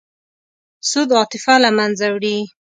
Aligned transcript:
سود 0.89 1.09
عاطفه 1.17 1.55
له 1.63 1.69
منځه 1.77 2.05
وړي. 2.15 2.37